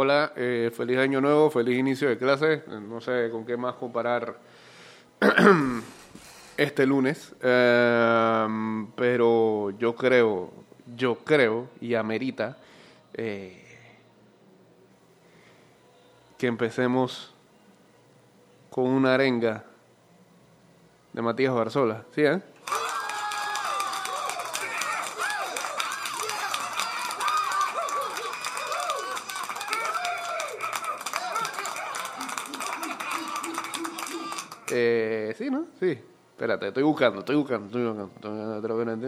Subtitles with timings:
[0.00, 2.62] Hola, eh, feliz año nuevo, feliz inicio de clase.
[2.68, 4.36] No sé con qué más comparar
[6.56, 8.46] este lunes, eh,
[8.94, 10.52] pero yo creo,
[10.94, 12.58] yo creo y amerita
[13.12, 13.60] eh,
[16.38, 17.34] que empecemos
[18.70, 19.64] con una arenga
[21.12, 22.04] de Matías Barzola.
[22.14, 22.40] ¿Sí, eh?
[34.70, 35.66] Eh, sí, ¿no?
[35.80, 35.98] Sí.
[36.58, 38.56] Espérate, estoy buscando, estoy buscando, estoy buscando.
[38.56, 39.06] Estoy buscando.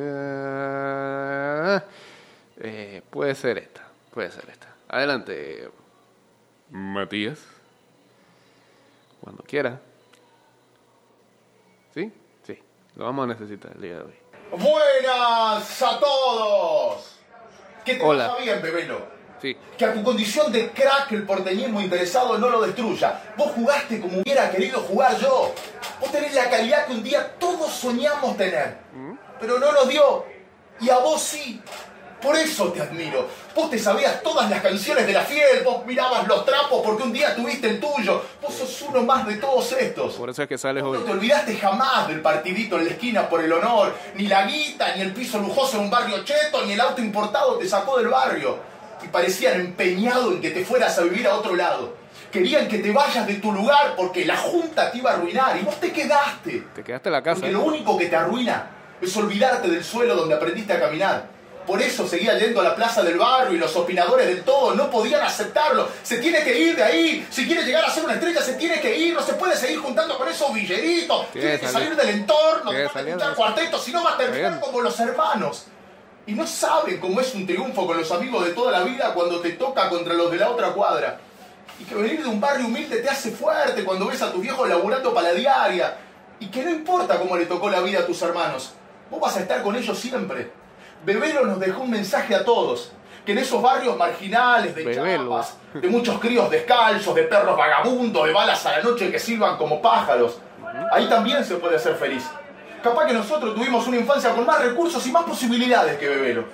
[2.62, 4.68] Eh, puede ser esta, puede ser esta.
[4.88, 5.68] Adelante,
[6.70, 7.40] Matías.
[9.20, 9.80] Cuando quiera.
[11.92, 12.12] ¿Sí?
[12.46, 12.56] Sí.
[12.94, 14.14] Lo vamos a necesitar el día de hoy.
[14.52, 17.18] Buenas a todos.
[17.84, 18.36] Que te Hola.
[18.40, 19.00] bien, bebelo.
[19.42, 19.56] Sí.
[19.76, 23.20] Que a tu condición de crack el porteñismo interesado no lo destruya.
[23.36, 25.52] Vos jugaste como hubiera querido jugar yo.
[26.00, 28.78] Vos tenés la calidad que un día todos soñamos tener.
[29.38, 30.24] Pero no nos dio.
[30.80, 31.60] Y a vos sí.
[32.22, 33.26] Por eso te admiro.
[33.54, 37.14] Vos te sabías todas las canciones de la fiel, vos mirabas los trapos porque un
[37.14, 38.22] día tuviste el tuyo.
[38.42, 40.14] Vos sos uno más de todos estos.
[40.16, 40.98] Por eso es que sales No hoy.
[40.98, 45.00] te olvidaste jamás del partidito en la esquina por el honor, ni la guita, ni
[45.02, 48.58] el piso lujoso en un barrio cheto, ni el auto importado te sacó del barrio.
[49.02, 51.94] Y parecían empeñados en que te fueras a vivir a otro lado.
[52.30, 55.62] Querían que te vayas de tu lugar porque la junta te iba a arruinar y
[55.64, 56.64] vos te quedaste.
[56.74, 57.40] Te quedaste en la casa.
[57.40, 61.40] Porque lo único que te arruina es olvidarte del suelo donde aprendiste a caminar.
[61.66, 64.90] Por eso seguía yendo a la plaza del barrio y los opinadores del todo no
[64.90, 65.88] podían aceptarlo.
[66.02, 67.26] Se tiene que ir de ahí.
[67.30, 69.14] Si quiere llegar a ser una estrella, se tiene que ir.
[69.14, 71.30] No se puede seguir juntando con esos villeritos.
[71.32, 71.96] Tiene Tiene que salir.
[71.96, 74.60] del entorno, Tiene que de- cuartetos, si no va a terminar Bien.
[74.60, 75.66] como los hermanos.
[76.26, 79.40] Y no saben cómo es un triunfo con los amigos de toda la vida cuando
[79.40, 81.18] te toca contra los de la otra cuadra.
[81.80, 84.68] Y que venir de un barrio humilde te hace fuerte cuando ves a tus viejos
[84.68, 85.96] laburando para la diaria.
[86.38, 88.74] Y que no importa cómo le tocó la vida a tus hermanos,
[89.10, 90.52] vos vas a estar con ellos siempre.
[91.04, 92.92] Bebelo nos dejó un mensaje a todos.
[93.24, 95.30] Que en esos barrios marginales, de Bebelo.
[95.30, 99.56] chapas, de muchos críos descalzos, de perros vagabundos, de balas a la noche que silban
[99.56, 100.38] como pájaros,
[100.92, 102.24] ahí también se puede ser feliz.
[102.82, 106.44] Capaz que nosotros tuvimos una infancia con más recursos y más posibilidades que Bebelo.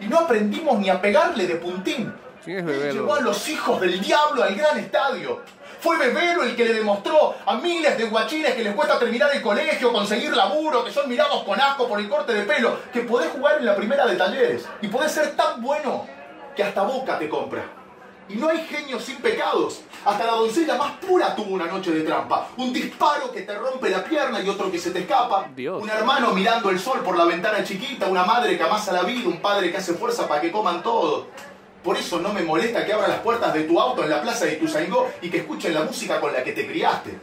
[0.00, 2.12] Y no aprendimos ni a pegarle de puntín.
[2.44, 3.02] ¿Quién es Bebelo?
[3.02, 5.40] Llevó a los hijos del diablo al gran estadio.
[5.80, 9.42] Fue Bebelo el que le demostró a miles de guachines que les cuesta terminar el
[9.42, 13.30] colegio, conseguir laburo, que son mirados con asco por el corte de pelo, que podés
[13.30, 16.06] jugar en la primera de talleres y podés ser tan bueno
[16.54, 17.64] que hasta Boca te compra.
[18.28, 19.82] Y no hay genios sin pecados.
[20.04, 22.48] Hasta la doncella más pura tuvo una noche de trampa.
[22.56, 25.48] Un disparo que te rompe la pierna y otro que se te escapa.
[25.54, 25.82] Dios.
[25.82, 28.06] Un hermano mirando el sol por la ventana chiquita.
[28.06, 29.28] Una madre que amasa la vida.
[29.28, 31.26] Un padre que hace fuerza para que coman todo.
[31.82, 34.44] Por eso no me molesta que abra las puertas de tu auto en la plaza
[34.44, 37.18] de Ituzaingó y que escuchen la música con la que te criaste.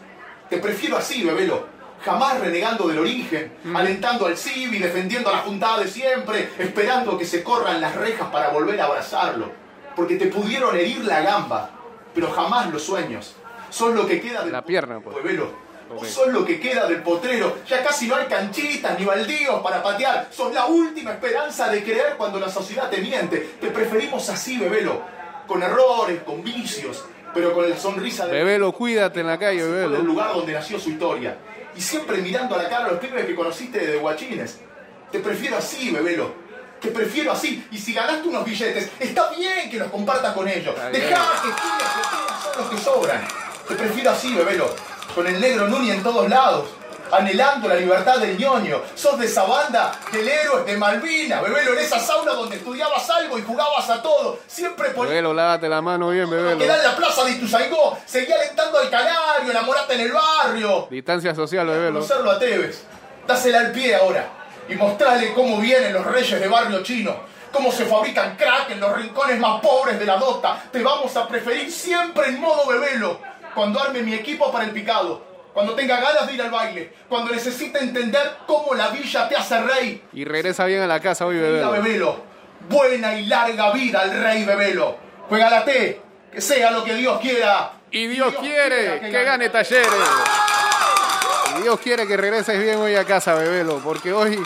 [0.49, 1.67] Te prefiero así, bebelo.
[2.03, 7.25] Jamás renegando del origen, alentando al CIVI, defendiendo a la juntada de siempre, esperando que
[7.25, 9.51] se corran las rejas para volver a abrazarlo.
[9.95, 11.71] Porque te pudieron herir la gamba,
[12.13, 13.35] pero jamás los sueños.
[13.69, 15.15] Son lo que queda del La pierna, pues.
[15.17, 15.68] Bebelo.
[15.89, 15.95] Ok.
[16.01, 17.57] Vos sos lo que queda del potrero.
[17.67, 20.27] Ya casi no hay canchitas ni baldíos para patear.
[20.31, 23.37] Sos la última esperanza de creer cuando la sociedad te miente.
[23.59, 25.01] Te preferimos así, bebelo.
[25.47, 29.97] Con errores, con vicios, pero con la sonrisa de Bebelo, cuídate en la calle, Bebelo.
[30.03, 31.37] lugar donde nació su historia.
[31.75, 34.59] Y siempre mirando a la cara a los pibes que conociste de guachines.
[35.11, 36.31] Te prefiero así, bebelo.
[36.79, 37.65] Te prefiero así.
[37.71, 40.75] Y si ganaste unos billetes, está bien que los compartas con ellos.
[40.91, 43.27] Dejá que tengas son los que sobran.
[43.67, 44.73] Te prefiero así, bebelo.
[45.15, 46.69] Con el negro Nuni en todos lados.
[47.11, 48.81] Anhelando la libertad del ñoño.
[48.93, 53.37] Sos de esa banda del héroe de Malvina, bebelo, en esa sauna donde estudiabas algo
[53.39, 54.39] y jugabas a todo.
[54.45, 56.59] Siempre por Bebelo, lávate la mano bien, Bebelo.
[56.59, 60.87] Quedá en la plaza de Ituzaingó, seguí alentando al canario, enamorate en el barrio.
[60.91, 61.99] Distancia social, Bebelo.
[61.99, 62.83] Conocerlo a Tevez.
[63.25, 64.27] Dásela al pie ahora
[64.69, 67.15] y mostrale cómo vienen los reyes de barrio chino.
[67.51, 70.61] Cómo se fabrican crack en los rincones más pobres de la dota.
[70.71, 73.19] Te vamos a preferir siempre en modo bebelo.
[73.55, 75.23] Cuando arme mi equipo para el picado.
[75.53, 76.93] Cuando tenga ganas de ir al baile.
[77.07, 80.03] Cuando necesite entender cómo la villa te hace rey.
[80.13, 81.71] Y regresa bien a la casa hoy, Bebelo.
[81.71, 82.21] Bebelo.
[82.69, 84.97] Buena y larga vida al rey Bebelo.
[85.27, 86.01] Juega la T.
[86.31, 87.73] Que sea lo que Dios quiera.
[87.91, 89.89] Y Dios quiere que gane Talleres.
[91.57, 94.39] Y Dios quiere que regreses bien hoy a casa, Bebelo, porque hoy,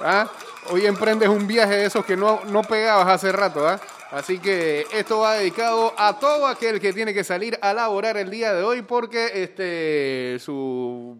[0.00, 0.26] ¿ah?
[0.70, 3.68] hoy emprendes un viaje de esos que no, no pegabas hace rato.
[3.68, 3.78] ¿ah?
[4.16, 8.30] Así que esto va dedicado a todo aquel que tiene que salir a laborar el
[8.30, 11.18] día de hoy porque este, sus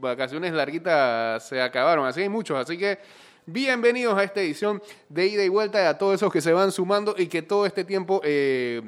[0.00, 2.06] vacaciones larguitas se acabaron.
[2.06, 3.00] Así hay muchos, así que
[3.44, 6.72] bienvenidos a esta edición de ida y vuelta y a todos esos que se van
[6.72, 8.22] sumando y que todo este tiempo...
[8.24, 8.80] eh,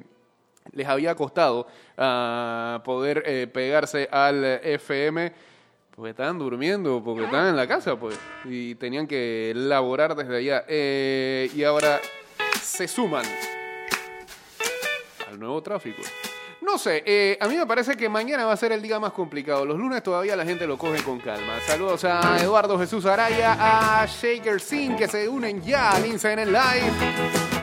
[0.72, 1.66] les había costado
[1.98, 5.32] ah, poder eh, pegarse al FM
[5.94, 10.64] porque estaban durmiendo, porque estaban en la casa, pues, y tenían que laborar desde allá.
[10.66, 12.00] Eh, y ahora
[12.62, 13.24] se suman
[15.28, 16.02] al nuevo tráfico.
[16.62, 19.12] No sé, eh, a mí me parece que mañana va a ser el día más
[19.12, 19.64] complicado.
[19.64, 21.58] Los lunes todavía la gente lo coge con calma.
[21.66, 23.56] Saludos a Eduardo Jesús Araya,
[24.02, 26.92] a Shaker Sin, que se unen ya al Instagram Live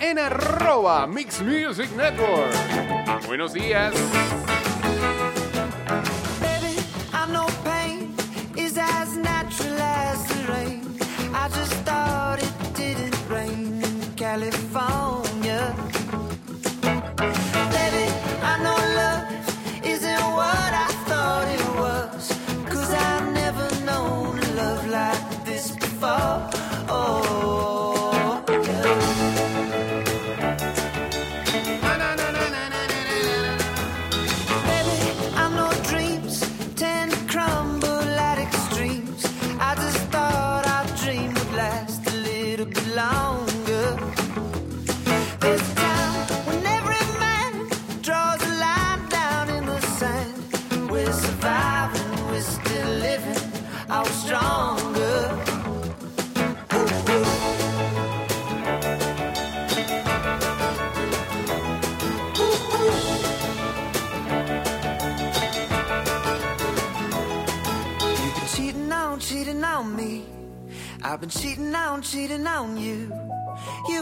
[0.02, 3.28] en arroba Mix Music Network.
[3.28, 3.94] Buenos días.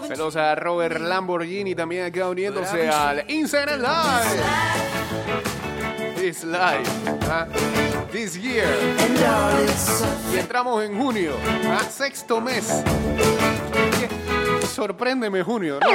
[0.09, 4.41] Saludos a Robert Lamborghini también acá uniéndose al Instagram Live.
[6.17, 6.83] This live.
[7.29, 7.45] ah,
[8.11, 8.67] This year.
[10.33, 11.33] Y entramos en junio.
[11.69, 12.83] ah, Sexto mes.
[14.73, 15.79] Sorpréndeme junio.
[15.81, 15.87] ¿no?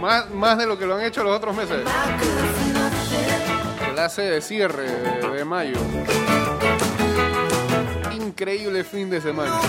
[0.00, 1.80] Más, más de lo que lo han hecho los otros meses.
[3.92, 4.88] Clase de cierre
[5.32, 5.76] de mayo.
[8.26, 9.60] Increíble fin de semana.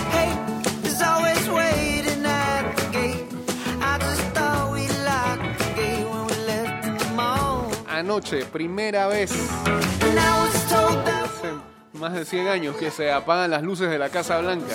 [7.86, 11.52] Anoche, primera vez hace
[11.98, 14.74] más de 100 años que se apagan las luces de la Casa Blanca.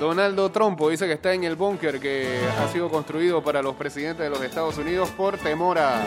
[0.00, 4.24] Donaldo Trumpo dice que está en el búnker que ha sido construido para los presidentes
[4.24, 6.02] de los Estados Unidos por temor a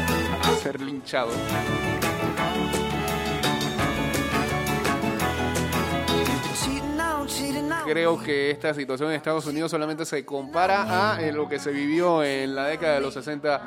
[0.62, 1.30] ser linchado.
[7.90, 11.72] Creo que esta situación en Estados Unidos solamente se compara a eh, lo que se
[11.72, 13.62] vivió en la década de los 60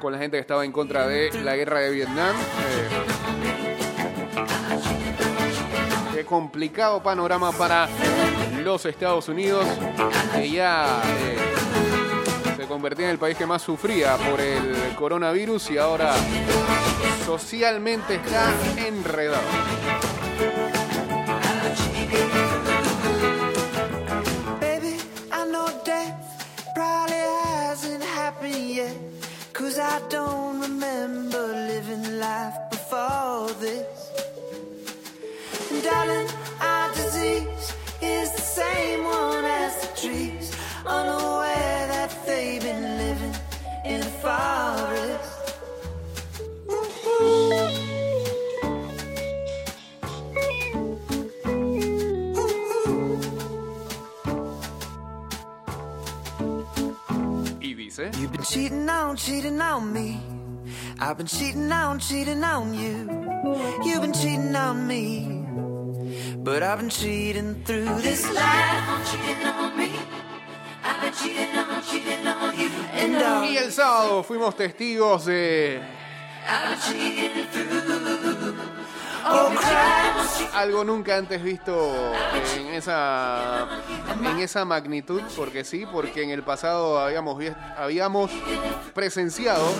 [0.00, 2.34] con la gente que estaba en contra de la guerra de Vietnam.
[2.34, 2.88] Eh,
[6.14, 7.86] qué complicado panorama para
[8.62, 9.66] los Estados Unidos,
[10.34, 11.36] que ya eh,
[12.56, 16.14] se convertía en el país que más sufría por el coronavirus y ahora
[17.26, 20.13] socialmente está enredado.
[59.24, 60.20] Cheating on, me.
[61.00, 63.08] I've been cheating on, cheating on you.
[63.82, 65.46] You've been cheating on me.
[66.38, 69.10] But I've been cheating through this life.
[69.10, 69.92] cheating on me.
[70.84, 72.68] I've been cheating on, cheating on you.
[72.92, 75.80] And all Y el sábado fuimos testigos de
[76.46, 78.54] I've been cheating through.
[79.24, 79.54] oh,
[80.52, 82.12] algo nunca antes visto
[82.58, 83.68] en esa
[84.22, 87.42] en esa magnitud, porque sí, porque en el pasado habíamos
[87.76, 88.30] habíamos
[88.94, 89.72] presenciado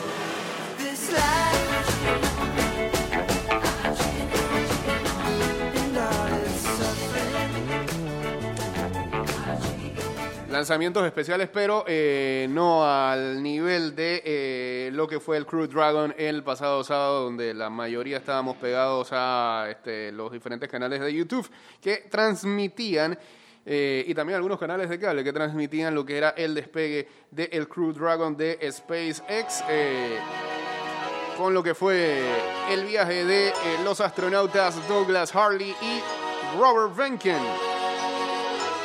[10.54, 16.14] lanzamientos especiales, pero eh, no al nivel de eh, lo que fue el Crew Dragon
[16.16, 21.50] el pasado sábado, donde la mayoría estábamos pegados a este, los diferentes canales de YouTube
[21.80, 23.18] que transmitían.
[23.66, 27.66] Eh, y también algunos canales de cable que transmitían lo que era el despegue del
[27.68, 29.64] Crew Dragon de SpaceX.
[29.68, 30.18] eh,
[31.36, 32.22] con lo que fue
[32.70, 33.52] el viaje de eh,
[33.82, 36.00] los astronautas Douglas Harley y
[36.58, 37.42] Robert Venken.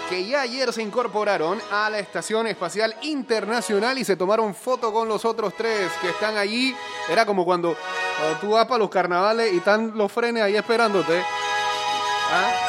[0.09, 5.07] que ya ayer se incorporaron a la Estación Espacial Internacional y se tomaron foto con
[5.07, 6.75] los otros tres que están allí.
[7.07, 7.75] Era como cuando,
[8.17, 11.21] cuando tú vas para los carnavales y están los frenes ahí esperándote.
[12.31, 12.68] ¿Ah?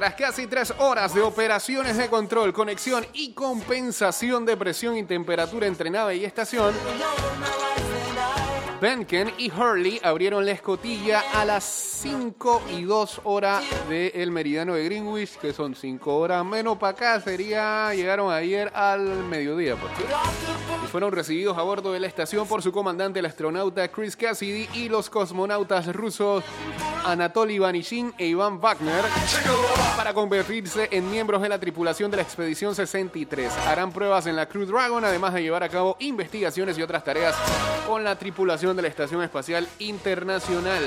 [0.00, 5.66] Tras casi tres horas de operaciones de control, conexión y compensación de presión y temperatura
[5.66, 6.74] entre nave y estación,
[8.80, 14.84] Benken y Hurley abrieron la escotilla a las 5 y 2 horas del meridiano de
[14.84, 19.76] Greenwich, que son 5 horas menos para acá, sería, llegaron ayer al mediodía.
[20.90, 24.88] fueron recibidos a bordo de la estación por su comandante, el astronauta Chris Cassidy, y
[24.88, 26.42] los cosmonautas rusos
[27.04, 29.04] Anatoly Ivanishin e Iván Wagner,
[29.96, 33.52] para convertirse en miembros de la tripulación de la expedición 63.
[33.66, 37.34] Harán pruebas en la Crew Dragon, además de llevar a cabo investigaciones y otras tareas
[37.86, 40.82] con la tripulación de la Estación Espacial Internacional.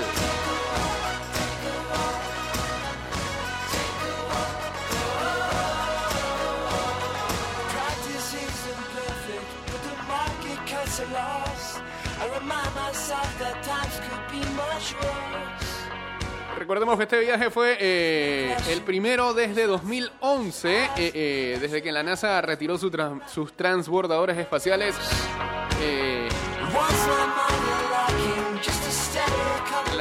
[16.57, 22.03] Recordemos que este viaje fue eh, el primero desde 2011, eh, eh, desde que la
[22.03, 24.95] NASA retiró sus transbordadores espaciales.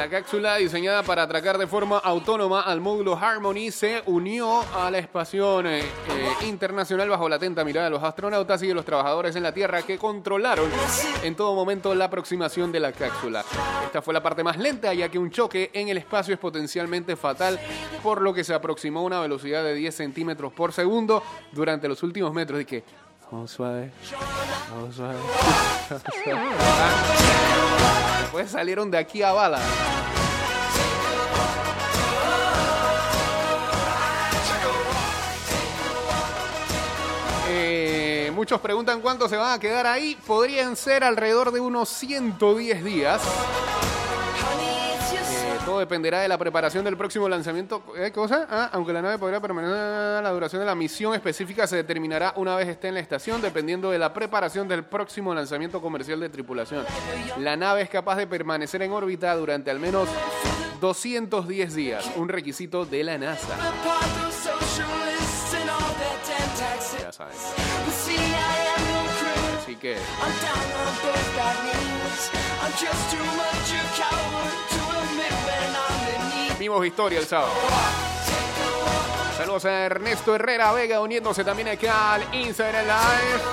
[0.03, 4.97] La cápsula diseñada para atracar de forma autónoma al módulo Harmony se unió a la
[4.97, 5.85] estación eh, eh,
[6.45, 9.81] internacional bajo la atenta mirada de los astronautas y de los trabajadores en la Tierra
[9.83, 10.69] que controlaron
[11.23, 13.45] en todo momento la aproximación de la cápsula.
[13.85, 17.15] Esta fue la parte más lenta ya que un choque en el espacio es potencialmente
[17.15, 17.57] fatal
[18.01, 22.03] por lo que se aproximó a una velocidad de 10 centímetros por segundo durante los
[22.03, 22.83] últimos metros y que
[23.33, 23.91] vamos suave,
[24.69, 25.17] vamos suave.
[28.21, 29.59] Después salieron de aquí a bala.
[37.49, 40.15] Eh, muchos preguntan cuánto se van a quedar ahí.
[40.27, 43.21] Podrían ser alrededor de unos 110 días.
[45.65, 47.83] Todo dependerá de la preparación del próximo lanzamiento.
[47.95, 48.47] ¿Eh, ¿Qué cosa?
[48.49, 52.55] Ah, aunque la nave podrá permanecer, la duración de la misión específica se determinará una
[52.55, 56.85] vez esté en la estación, dependiendo de la preparación del próximo lanzamiento comercial de tripulación.
[57.39, 60.09] La nave es capaz de permanecer en órbita durante al menos
[60.81, 63.57] 210 días, un requisito de la NASA.
[68.03, 68.62] part of
[69.73, 69.97] Así que
[76.59, 77.51] vimos historia el sábado.
[79.37, 83.43] Saludos a Ernesto Herrera Vega uniéndose también acá al Instagram Live.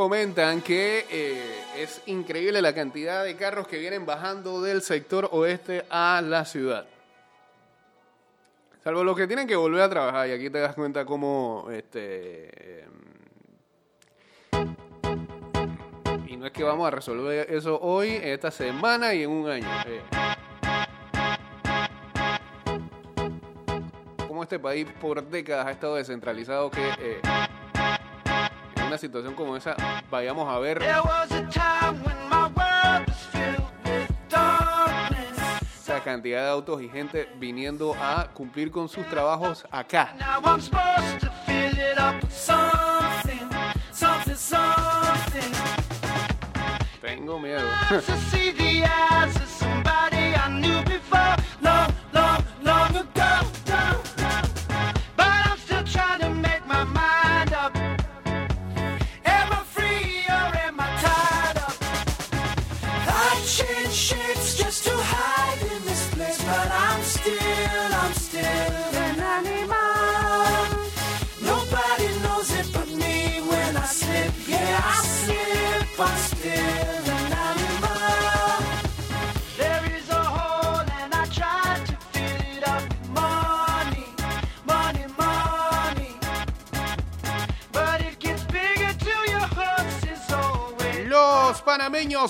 [0.00, 5.84] Comentan que eh, es increíble la cantidad de carros que vienen bajando del sector oeste
[5.90, 6.86] a la ciudad.
[8.82, 12.80] Salvo los que tienen que volver a trabajar y aquí te das cuenta cómo este
[12.80, 12.88] em,
[16.28, 19.68] y no es que vamos a resolver eso hoy, esta semana y en un año.
[19.86, 20.00] eh.
[24.26, 27.59] Como este país por décadas ha estado descentralizado que eh, en
[28.90, 29.76] una situación como esa
[30.10, 30.82] vayamos a ver
[35.78, 40.16] esa cantidad de autos y gente viniendo a cumplir con sus trabajos acá.
[40.18, 40.60] Now I'm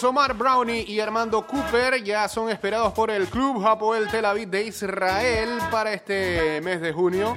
[0.03, 4.65] Omar Brownie y Armando Cooper ya son esperados por el club Hapoel Tel Aviv de
[4.65, 7.37] Israel para este mes de junio.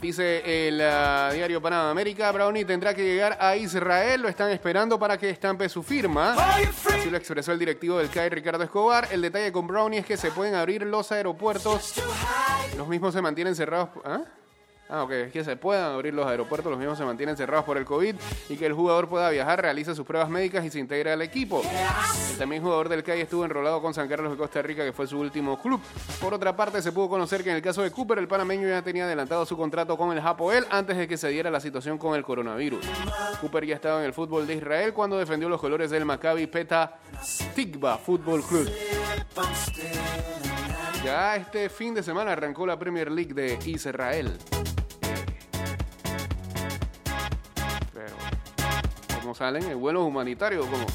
[0.00, 5.00] Dice el ah, diario Panamá América, Brownie tendrá que llegar a Israel, lo están esperando
[5.00, 6.34] para que estampe su firma.
[6.34, 9.08] Así lo expresó el directivo del CAI, Ricardo Escobar.
[9.10, 11.94] El detalle con Brownie es que se pueden abrir los aeropuertos.
[12.76, 13.88] Los mismos se mantienen cerrados.
[14.04, 14.20] ¿Ah?
[14.92, 17.78] Ah, ok, es que se puedan abrir los aeropuertos, los mismos se mantienen cerrados por
[17.78, 18.16] el COVID
[18.48, 21.62] y que el jugador pueda viajar, realiza sus pruebas médicas y se integra al equipo.
[22.32, 25.06] El también jugador del CAI estuvo enrolado con San Carlos de Costa Rica, que fue
[25.06, 25.80] su último club.
[26.20, 28.82] Por otra parte, se pudo conocer que en el caso de Cooper, el panameño ya
[28.82, 32.16] tenía adelantado su contrato con el Hapoel antes de que se diera la situación con
[32.16, 32.84] el coronavirus.
[33.40, 36.98] Cooper ya estaba en el fútbol de Israel cuando defendió los colores del Maccabi Peta
[37.54, 38.68] Tikva Fútbol Club.
[41.04, 44.36] Ya este fin de semana arrancó la Premier League de Israel.
[49.34, 50.86] salen en vuelos humanitarios, como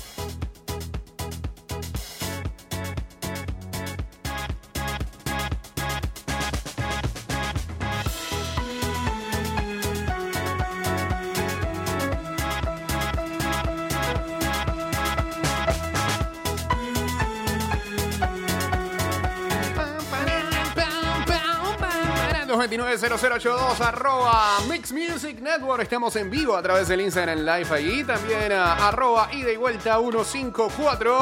[22.97, 25.83] 90082 arroba Mix Music Network.
[25.83, 28.05] Estamos en vivo a través del Instagram Live allí.
[28.05, 31.19] También a, arroba ida y vuelta 154.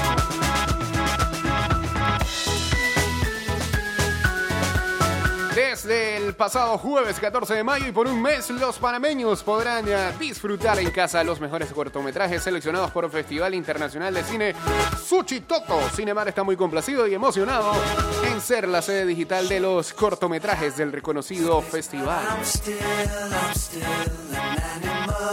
[6.27, 10.79] El pasado jueves 14 de mayo y por un mes, los panameños podrán eh, disfrutar
[10.81, 14.55] en casa los mejores cortometrajes seleccionados por el Festival Internacional de Cine
[15.05, 15.81] Suchitoto.
[15.95, 17.73] Cinemar está muy complacido y emocionado
[18.25, 22.25] en ser la sede digital de los cortometrajes del reconocido festival.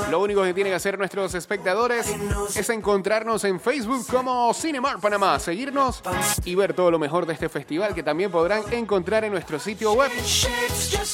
[0.09, 2.13] Lo único que tienen que hacer nuestros espectadores
[2.55, 6.01] es encontrarnos en Facebook como Cinemar Panamá, seguirnos
[6.45, 9.93] y ver todo lo mejor de este festival que también podrán encontrar en nuestro sitio
[9.93, 10.11] web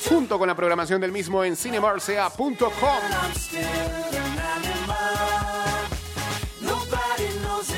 [0.09, 2.69] junto con la programación del mismo en cinemarca.com.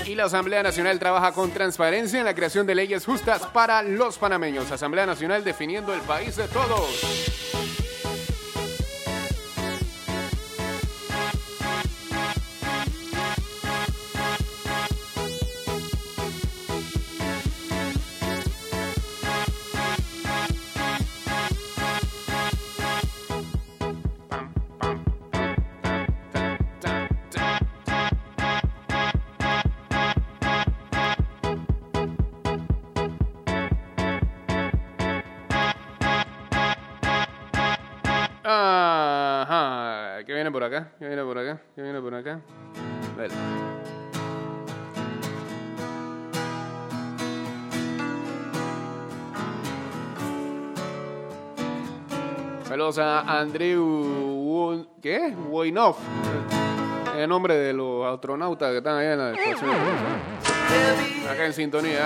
[0.05, 4.17] Y la Asamblea Nacional trabaja con transparencia en la creación de leyes justas para los
[4.17, 4.69] panameños.
[4.71, 7.80] Asamblea Nacional definiendo el país de todos.
[40.51, 40.91] Por acá?
[40.99, 41.61] ¿Qué viene por acá?
[41.75, 42.39] ¿Qué viene por acá?
[43.17, 43.33] Vale.
[52.67, 55.35] Saludos a Andrew ¿qué?
[55.49, 55.97] Woinov.
[57.17, 59.71] El nombre de los astronautas que están allá en la estación.
[61.29, 62.05] Acá en sintonía.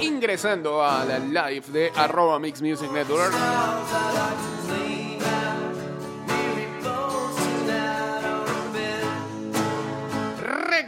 [0.00, 3.32] Ingresando a la live de arroba Mix Music Network.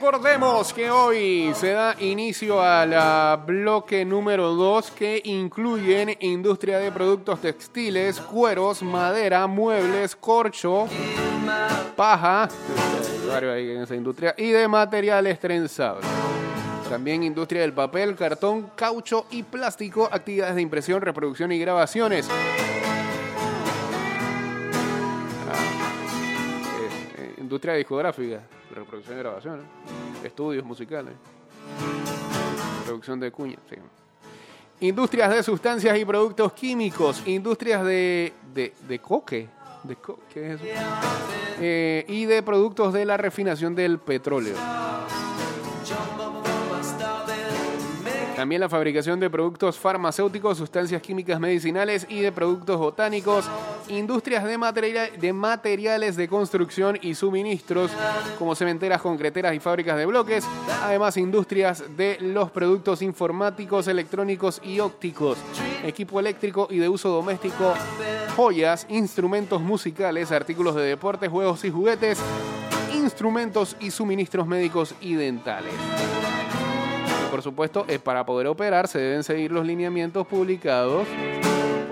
[0.04, 6.92] Recordemos que hoy se da inicio a la bloque número 2 que incluyen industria de
[6.92, 10.86] productos textiles, cueros, madera, muebles, corcho,
[11.96, 12.50] paja,
[13.32, 16.06] en esa industria, y de materiales trenzables.
[16.90, 22.28] También industria del papel, cartón, caucho y plástico, actividades de impresión, reproducción y grabaciones.
[22.28, 22.32] Eh,
[27.16, 28.42] eh, industria discográfica,
[28.74, 30.26] reproducción y grabación, ¿eh?
[30.26, 31.14] estudios musicales,
[32.84, 33.76] producción de cuña, sí.
[34.80, 39.48] Industrias de sustancias y productos químicos, industrias de, de, de coque,
[39.84, 40.18] de co-.
[41.60, 44.56] Eh, y de productos de la refinación del petróleo.
[48.34, 53.48] También la fabricación de productos farmacéuticos, sustancias químicas medicinales y de productos botánicos,
[53.88, 57.90] Industrias de, de materiales de construcción y suministros,
[58.38, 60.44] como cementeras, concreteras y fábricas de bloques.
[60.82, 65.38] Además, industrias de los productos informáticos, electrónicos y ópticos,
[65.84, 67.74] equipo eléctrico y de uso doméstico,
[68.36, 72.18] joyas, instrumentos musicales, artículos de deporte, juegos y juguetes,
[72.94, 75.74] instrumentos y suministros médicos y dentales.
[77.30, 81.06] Por supuesto, es para poder operar se deben seguir los lineamientos publicados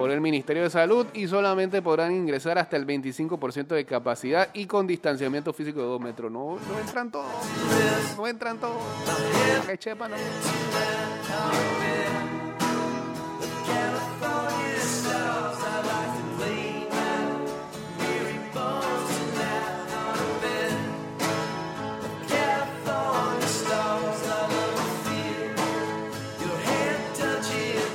[0.02, 4.66] por el Ministerio de Salud y solamente podrán ingresar hasta el 25% de capacidad y
[4.66, 6.32] con distanciamiento físico de 2 metros.
[6.32, 7.28] No, no entran todos.
[8.16, 8.82] No entran todos.
[9.64, 10.16] Que chepa, no.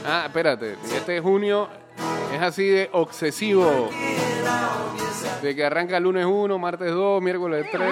[0.05, 0.77] Ah, espérate.
[0.95, 1.67] Este junio
[2.33, 3.89] es así de obsesivo.
[5.41, 7.89] De que arranca lunes 1, martes 2, miércoles 3.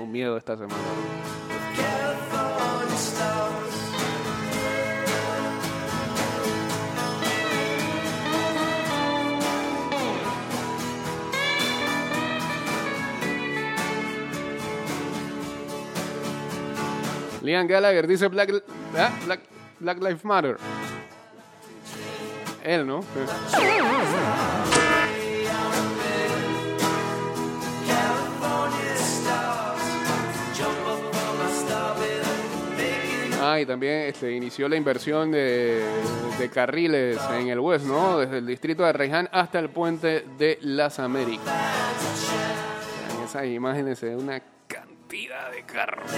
[0.00, 0.74] Un miedo esta semana.
[17.42, 18.62] Liam Gallagher dice Black,
[18.96, 19.40] ah, Black,
[19.80, 20.58] Black Lives Matter.
[22.64, 23.00] Él, ¿no?
[33.42, 35.82] Ah, y también este, inició la inversión de,
[36.52, 38.18] carriles en el West, ¿no?
[38.18, 41.46] Desde el distrito de Reyhan hasta el puente de las Américas.
[43.16, 46.10] En esas imágenes se ve una cantidad de carros.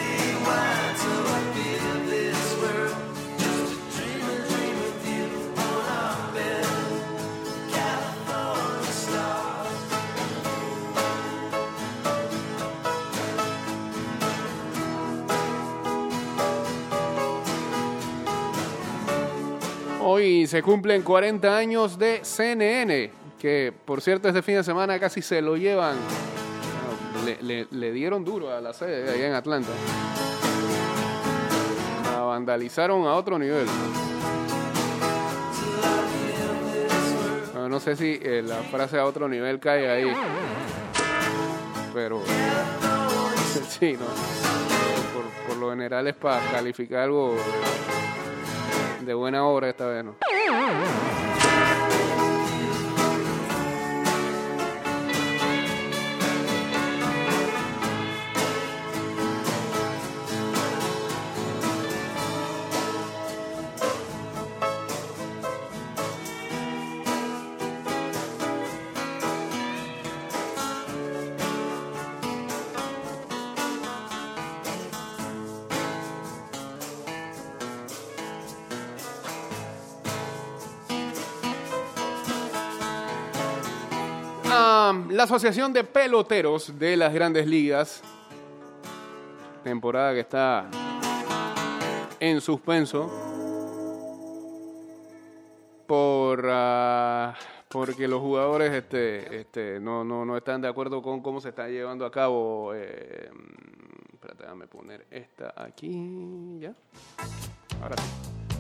[20.15, 25.23] Hoy se cumplen 40 años de CNN, que por cierto este fin de semana casi
[25.23, 25.97] se lo llevan.
[27.41, 29.71] Le, le- dieron duro a la sede allá en Atlanta.
[32.13, 33.65] La vandalizaron a otro nivel.
[37.55, 40.13] Bueno, no sé si eh, la frase a otro nivel cae ahí.
[41.95, 42.21] Pero...
[43.81, 44.05] Sí, no.
[45.49, 47.35] Por lo general es para calificar algo
[49.05, 50.15] de buena obra esta vez, ¿no?
[84.93, 88.03] La Asociación de Peloteros de las Grandes Ligas,
[89.65, 90.69] temporada que está
[92.21, 93.11] en suspenso
[95.87, 97.35] por ah,
[97.69, 101.69] porque los jugadores este, este, no, no, no están de acuerdo con cómo se está
[101.69, 102.73] llevando a cabo.
[102.75, 103.31] Eh,
[104.13, 106.59] espérate, déjame poner esta aquí.
[106.61, 106.75] ¿Ya?
[107.81, 108.52] Ahora sí.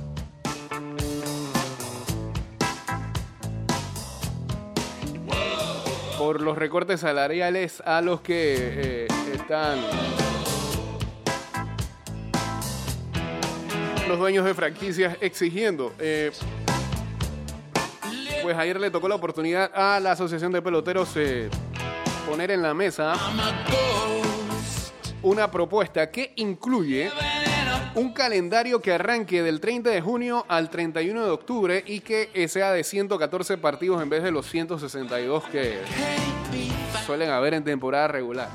[6.23, 9.77] Por los recortes salariales a los que eh, están
[14.07, 15.93] los dueños de franquicias exigiendo.
[15.99, 16.31] Eh,
[18.41, 21.51] pues ayer le tocó la oportunidad a la Asociación de Peloteros eh,
[22.31, 23.15] poner en la mesa
[25.23, 27.11] una propuesta que incluye
[27.95, 32.73] un calendario que arranque del 30 de junio al 31 de octubre y que sea
[32.73, 35.79] de 114 partidos en vez de los 162 que
[37.07, 38.49] suelen haber en temporada regular.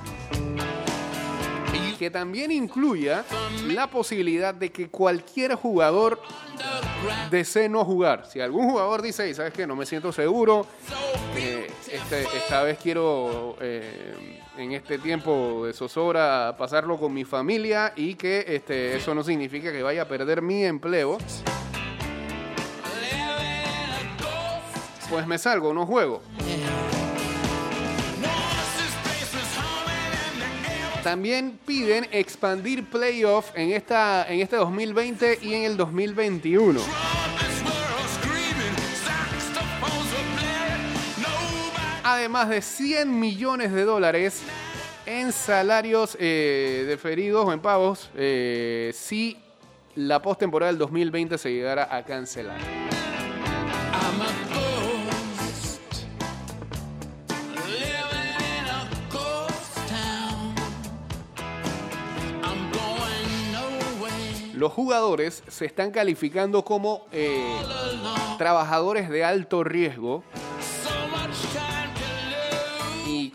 [2.00, 3.24] Que también incluya
[3.70, 6.22] la posibilidad de que cualquier jugador
[7.32, 8.28] desee no jugar.
[8.32, 9.66] Si algún jugador dice, "Ey, ¿sabes qué?
[9.66, 10.68] No me siento seguro,
[11.36, 17.94] eh, este- esta vez quiero eh, en este tiempo de zozobra pasarlo con mi familia
[17.96, 21.18] y que este, eso no significa que vaya a perder mi empleo.
[25.10, 26.22] Pues me salgo, no juego.
[31.04, 37.17] También piden expandir playoff en, esta, en este 2020 y en el 2021.
[42.28, 44.42] Además de 100 millones de dólares
[45.06, 49.38] en salarios eh, deferidos o en pagos eh, si
[49.96, 52.60] la postemporada del 2020 se llegara a cancelar.
[64.54, 67.56] Los jugadores se están calificando como eh,
[68.38, 70.26] trabajadores de alto riesgo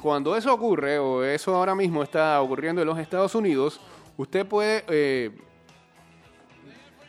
[0.03, 3.81] cuando eso ocurre, o eso ahora mismo está ocurriendo en los Estados Unidos,
[4.17, 5.31] usted puede eh,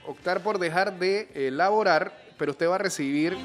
[0.06, 3.36] optar por dejar de eh, laborar, pero usted va a recibir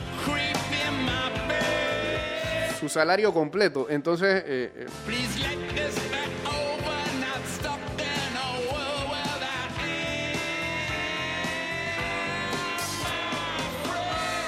[2.79, 3.87] su salario completo.
[3.89, 4.87] Entonces, eh, eh,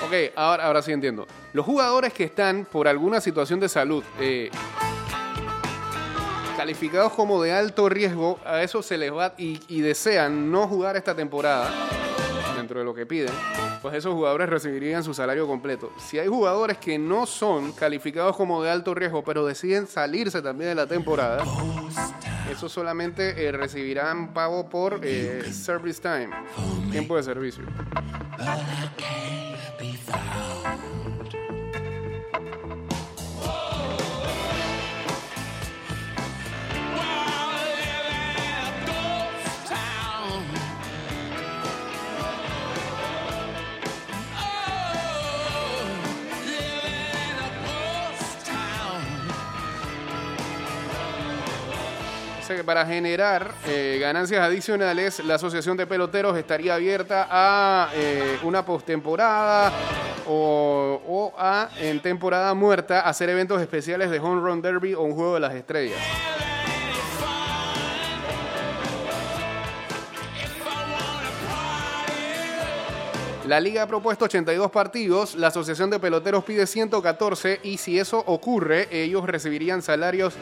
[0.04, 1.26] ok, ahora, ahora sí entiendo.
[1.52, 4.50] Los jugadores que están por alguna situación de salud eh,
[6.60, 11.14] calificados como de alto riesgo, a eso se les va y, desean no jugar esta
[11.14, 11.70] temporada
[12.54, 13.32] dentro de lo que piden,
[13.80, 15.90] pues esos jugadores recibirían su salario completo.
[15.96, 20.68] Si hay jugadores que no son calificados como de alto riesgo, pero deciden salirse también
[20.68, 21.42] de la temporada,
[22.52, 26.28] esos solamente eh, recibirán pago por eh, service time,
[26.90, 27.64] tiempo de servicio.
[52.64, 59.72] Para generar eh, ganancias adicionales, la Asociación de Peloteros estaría abierta a eh, una postemporada
[60.26, 65.14] o, o a, en temporada muerta, hacer eventos especiales de Home Run Derby o un
[65.14, 65.98] juego de las estrellas.
[73.46, 78.22] La liga ha propuesto 82 partidos, la Asociación de Peloteros pide 114 y si eso
[78.26, 80.34] ocurre, ellos recibirían salarios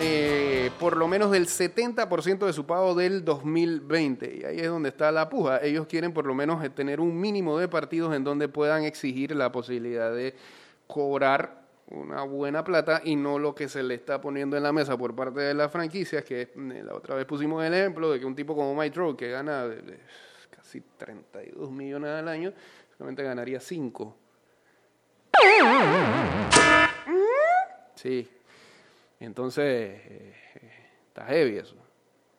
[0.00, 4.38] eh, por lo menos del 70% de su pago del 2020.
[4.40, 5.58] Y ahí es donde está la puja.
[5.62, 9.34] Ellos quieren por lo menos eh, tener un mínimo de partidos en donde puedan exigir
[9.34, 10.34] la posibilidad de
[10.86, 14.96] cobrar una buena plata y no lo que se le está poniendo en la mesa
[14.96, 18.26] por parte de las franquicias, que eh, la otra vez pusimos el ejemplo de que
[18.26, 19.68] un tipo como Mike Trout, que gana
[20.50, 22.52] casi 32 millones al año,
[22.96, 24.16] solamente ganaría 5.
[27.94, 28.28] Sí.
[29.22, 30.34] Entonces, eh,
[31.06, 31.76] está heavy eso.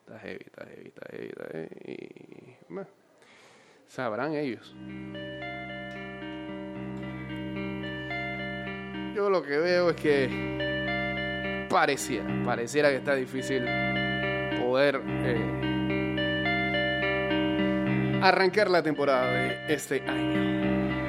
[0.01, 1.69] Está heavy, está heavy, está heavy, está heavy.
[1.85, 2.57] Y,
[3.87, 4.75] sabrán ellos.
[9.15, 13.63] Yo lo que veo es que pareciera, pareciera que está difícil
[14.59, 15.61] poder eh,
[18.21, 21.02] arrancar la temporada de este año.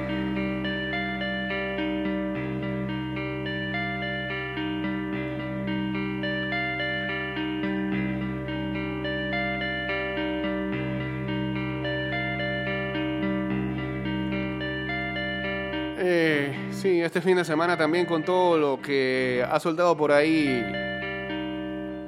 [17.15, 20.61] Este fin de semana también con todo lo que ha soltado por ahí.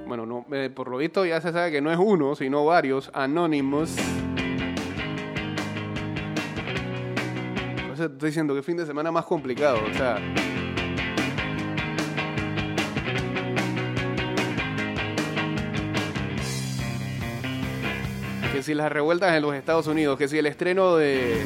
[0.05, 3.09] Bueno, no, eh, por lo visto ya se sabe que no es uno, sino varios
[7.93, 10.17] eso te estoy diciendo que fin de semana más complicado, o sea.
[18.51, 21.45] Que si las revueltas en los Estados Unidos, que si el estreno de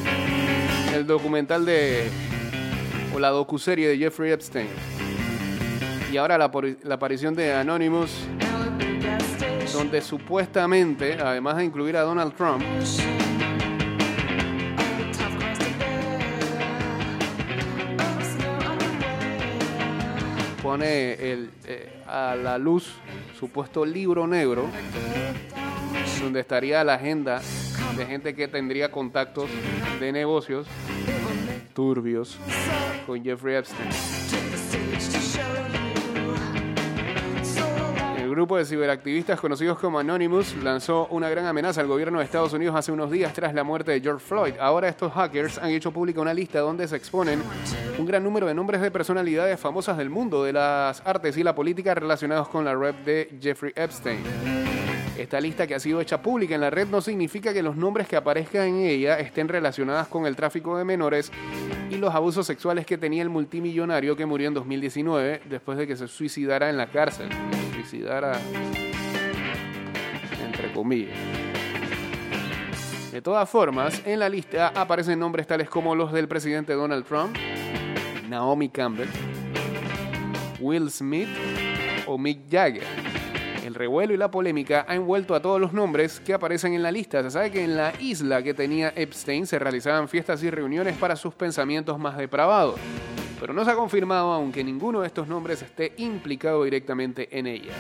[0.95, 2.10] el documental de
[3.13, 4.67] o la docuserie de Jeffrey Epstein.
[6.12, 6.52] Y ahora la,
[6.93, 8.12] aparición de Anonymous
[9.74, 12.62] donde supuestamente además de incluir a Donald Trump
[20.62, 21.50] pone eh,
[22.06, 22.95] a la luz
[23.39, 24.67] supuesto libro negro
[26.21, 27.41] donde estaría la agenda
[27.97, 29.50] de gente que tendría contactos
[30.00, 30.67] de negocios
[31.72, 32.38] turbios
[33.06, 33.90] con Jeffrey Epstein.
[38.18, 42.54] El grupo de ciberactivistas conocidos como Anonymous lanzó una gran amenaza al gobierno de Estados
[42.54, 44.54] Unidos hace unos días tras la muerte de George Floyd.
[44.60, 47.42] Ahora estos hackers han hecho pública una lista donde se exponen
[47.98, 51.54] un gran número de nombres de personalidades famosas del mundo de las artes y la
[51.54, 54.81] política relacionados con la red de Jeffrey Epstein.
[55.17, 58.08] Esta lista que ha sido hecha pública en la red no significa que los nombres
[58.08, 61.32] que aparezcan en ella estén relacionados con el tráfico de menores
[61.89, 65.95] y los abusos sexuales que tenía el multimillonario que murió en 2019 después de que
[65.95, 67.30] se suicidara en la cárcel.
[67.74, 68.39] Suicidara
[70.43, 71.17] entre comillas.
[73.12, 77.36] De todas formas, en la lista aparecen nombres tales como los del presidente Donald Trump,
[78.30, 79.10] Naomi Campbell,
[80.62, 81.28] Will Smith
[82.08, 83.21] o Mick Jagger.
[83.72, 86.92] El revuelo y la polémica ha envuelto a todos los nombres que aparecen en la
[86.92, 87.24] lista.
[87.24, 91.16] Se sabe que en la isla que tenía Epstein se realizaban fiestas y reuniones para
[91.16, 92.76] sus pensamientos más depravados.
[93.40, 97.48] Pero no se ha confirmado aún que ninguno de estos nombres esté implicado directamente en
[97.48, 97.78] ellas.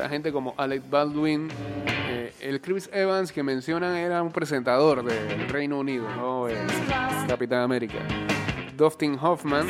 [0.00, 1.50] Esta gente como Alec Baldwin,
[1.86, 6.56] eh, el Chris Evans que mencionan era un presentador del Reino Unido, no el
[7.28, 7.98] Capitán América.
[8.78, 9.66] Dustin Hoffman,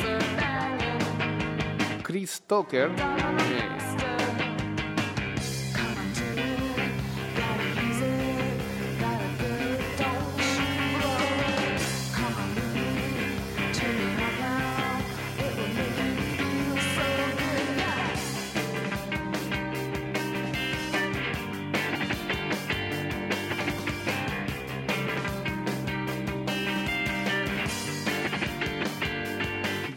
[2.01, 4.10] Chris Tucker, eh,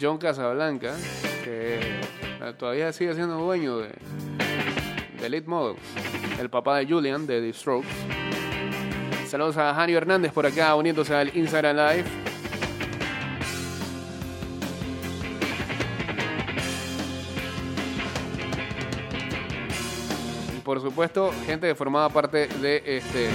[0.05, 0.95] John Casablanca,
[1.45, 3.89] que eh, todavía sigue siendo dueño de,
[5.25, 5.81] Elite Models,
[6.39, 7.89] el papá de Julian de The Strokes.
[9.27, 12.05] Saludos a Janio Hernández por acá uniéndose al Instagram Live.
[20.55, 23.31] Y por supuesto, gente que formaba parte de este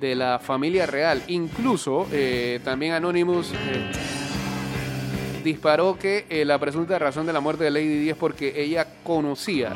[0.00, 1.22] de la familia real.
[1.28, 3.90] Incluso eh, también Anonymous eh,
[5.44, 8.86] disparó que eh, la presunta razón de la muerte de Lady Di es porque ella
[9.02, 9.72] conocía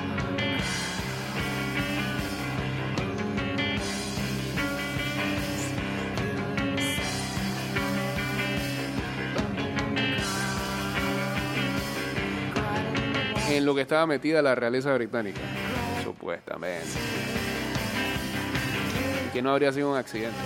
[13.50, 15.40] en lo que estaba metida la realeza británica,
[16.02, 17.41] supuestamente
[19.32, 20.36] que no habría sido un accidente.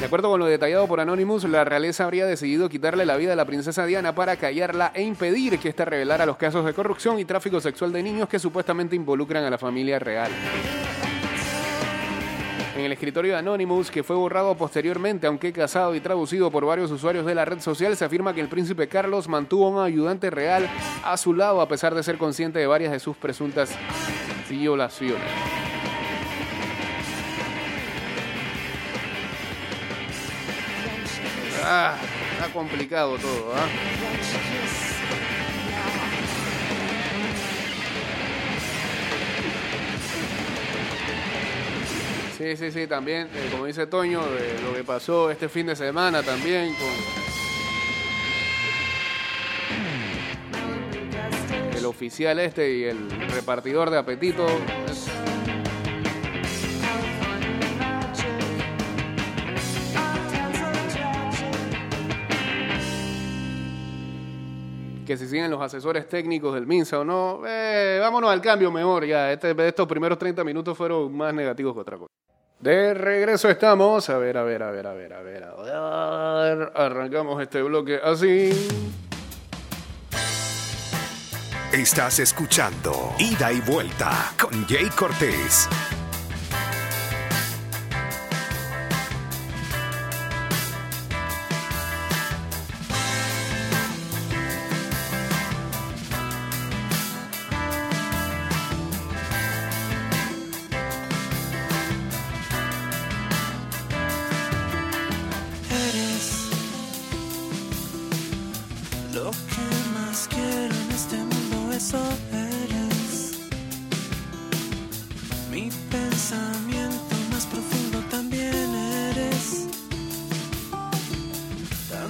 [0.00, 3.36] De acuerdo con lo detallado por Anonymous, la realeza habría decidido quitarle la vida a
[3.36, 7.24] la princesa Diana para callarla e impedir que ésta revelara los casos de corrupción y
[7.24, 10.30] tráfico sexual de niños que supuestamente involucran a la familia real.
[12.76, 16.90] En el escritorio de Anonymous, que fue borrado posteriormente, aunque casado y traducido por varios
[16.90, 20.28] usuarios de la red social, se afirma que el príncipe Carlos mantuvo a un ayudante
[20.28, 20.68] real
[21.04, 23.70] a su lado a pesar de ser consciente de varias de sus presuntas
[24.50, 25.63] violaciones.
[31.66, 31.96] Ah,
[32.34, 33.66] está complicado todo, ¿ah?
[42.36, 44.20] Sí, sí, sí, también, eh, como dice Toño,
[44.64, 46.88] lo que pasó este fin de semana también con
[51.78, 54.46] el oficial este y el repartidor de apetito.
[54.90, 55.08] Es-
[65.14, 69.06] que si siguen los asesores técnicos del MINSA o no, eh, vámonos al cambio mejor
[69.06, 69.30] ya.
[69.30, 72.12] Este, estos primeros 30 minutos fueron más negativos que otra cosa.
[72.58, 74.10] De regreso estamos.
[74.10, 75.44] A ver, a ver, a ver, a ver, a ver.
[75.44, 76.72] A ver.
[76.74, 78.50] Arrancamos este bloque así.
[81.72, 85.68] Estás escuchando Ida y Vuelta con Jay Cortés.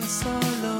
[0.07, 0.74] Solo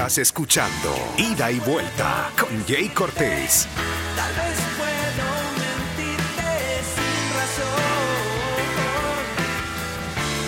[0.00, 3.68] Estás escuchando Ida y Vuelta con Jay Cortés.
[4.16, 5.28] Tal vez puedo
[5.60, 6.48] mentirte
[6.94, 7.84] sin razón,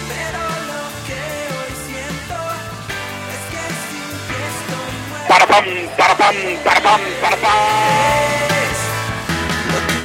[0.08, 1.20] pero lo que
[1.52, 2.38] hoy siento
[3.28, 5.36] es que sin ti estoy muerto.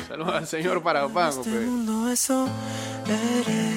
[0.09, 1.65] Saludos al señor Parapán, Este compadre.
[1.67, 2.49] mundo eso.
[3.07, 3.76] Eres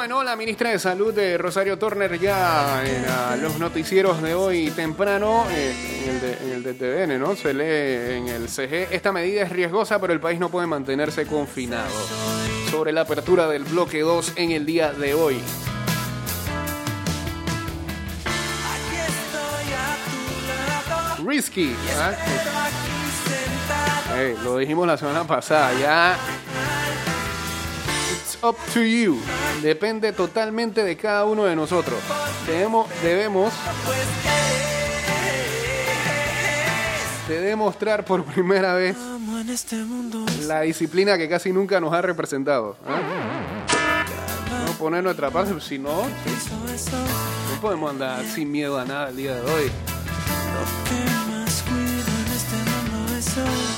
[0.00, 4.70] Bueno, la ministra de Salud de Rosario Turner ya en ah, los noticieros de hoy
[4.70, 5.74] temprano, eh,
[6.04, 7.36] en, el de, en el de TVN, ¿no?
[7.36, 11.26] Se lee en el CG, esta medida es riesgosa, pero el país no puede mantenerse
[11.26, 11.92] confinado.
[12.70, 15.38] Sobre la apertura del bloque 2 en el día de hoy.
[21.26, 21.76] Risky.
[24.16, 26.16] Eh, lo dijimos la semana pasada, ya.
[28.42, 29.20] Up to you.
[29.62, 31.98] Depende totalmente de cada uno de nosotros.
[32.46, 33.52] Debemos, debemos
[37.28, 38.96] de demostrar por primera vez
[40.46, 42.76] la disciplina que casi nunca nos ha representado.
[42.86, 43.64] ¿ah?
[44.66, 49.34] No poner nuestra parte, si no, no podemos andar sin miedo a nada el día
[49.34, 49.70] de hoy.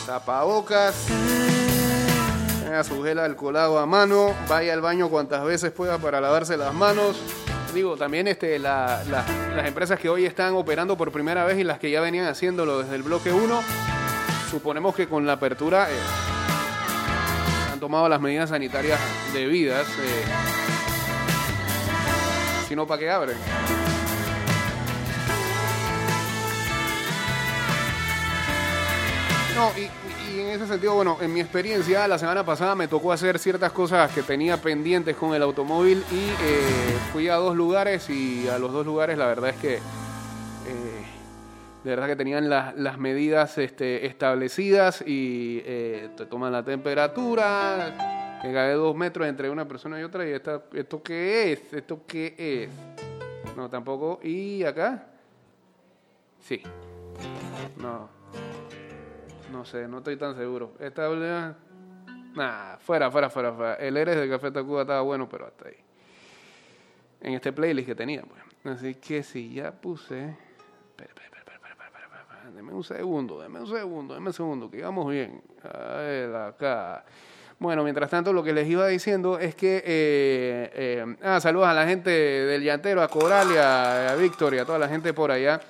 [0.06, 0.94] Tapabocas,
[2.72, 6.72] tenga su gel alcoholado a mano, vaya al baño cuantas veces pueda para lavarse las
[6.72, 7.18] manos.
[7.74, 11.64] Digo, también este, la- la- las empresas que hoy están operando por primera vez y
[11.64, 13.62] las que ya venían haciéndolo desde el bloque 1,
[14.50, 15.94] suponemos que con la apertura eh,
[17.74, 18.98] han tomado las medidas sanitarias
[19.34, 19.86] debidas.
[20.00, 20.24] eh,
[22.68, 23.36] si no, ¿para qué abren?
[29.54, 29.70] No,
[30.34, 33.72] y en ese sentido, bueno, en mi experiencia, la semana pasada me tocó hacer ciertas
[33.72, 38.58] cosas que tenía pendientes con el automóvil y eh, fui a dos lugares y a
[38.58, 39.80] los dos lugares la verdad es que eh,
[41.84, 48.52] verdad que tenían las, las medidas este, establecidas y eh, te toman la temperatura, que
[48.52, 51.72] cae dos metros entre una persona y otra y esta, ¿esto qué es?
[51.72, 53.56] ¿Esto qué es?
[53.56, 54.20] No, tampoco.
[54.22, 55.08] ¿Y acá?
[56.40, 56.62] Sí.
[57.76, 58.21] No.
[59.52, 60.72] No sé, no estoy tan seguro.
[60.80, 61.56] Esta oleada-
[62.34, 63.74] Nah, fuera, fuera, fuera, fuera.
[63.74, 65.76] El Eres de Café Tacuba estaba bueno, pero hasta ahí.
[67.20, 68.40] En este playlist que tenía, pues.
[68.76, 70.30] Así que si ya puse.
[70.30, 72.50] Espera, espera, espera, espera, espera.
[72.54, 75.42] Deme un segundo, deme un segundo, deme un segundo, que íbamos bien.
[75.62, 77.04] A ver, acá.
[77.58, 79.76] Bueno, mientras tanto, lo que les iba diciendo es que.
[79.84, 84.64] eh, eh, ah, saludos a la gente del Llantero, a Coralia, a Víctor y a
[84.64, 85.60] toda la gente por allá.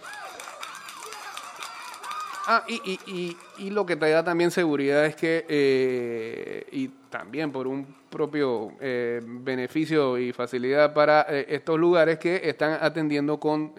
[2.46, 6.88] Ah, y, y, y, y lo que te da también seguridad es que, eh, y
[7.08, 13.38] también por un propio eh, beneficio y facilidad para eh, estos lugares que están atendiendo
[13.38, 13.72] con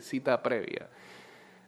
[0.00, 0.88] cita previa.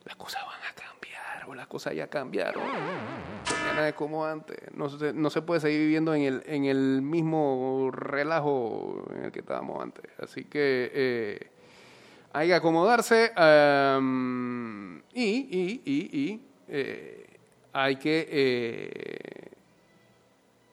[0.05, 2.65] Las cosas van a cambiar, o las cosas ya cambiaron.
[2.65, 4.59] Ya nada es como antes.
[4.75, 9.31] No se, no se puede seguir viviendo en el, en el mismo relajo en el
[9.31, 10.05] que estábamos antes.
[10.19, 11.49] Así que...
[12.33, 13.33] hay que acomodarse
[15.13, 17.27] y, y, y, y, eh,
[17.73, 19.51] hay que eh,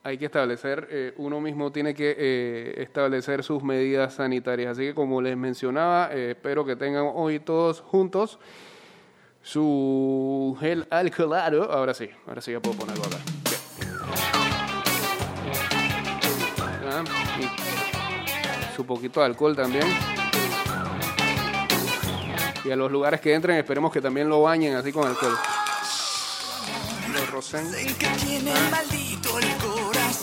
[0.04, 5.20] hay que establecer eh, uno mismo tiene que establecer sus medidas sanitarias así que como
[5.20, 8.38] les mencionaba espero que tengan hoy todos juntos
[9.42, 13.16] su gel alcoholado ahora sí ahora sí ya puedo ponerlo acá.
[16.90, 17.04] Ah,
[18.76, 19.84] su poquito de alcohol también
[22.64, 25.34] y a los lugares que entren esperemos que también lo bañen así con alcohol.
[27.50, 27.70] Rosen.
[27.98, 28.08] Que.